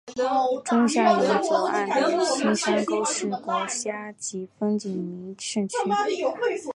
[0.65, 5.77] 中下游左岸的青山沟是国家级风景名胜区。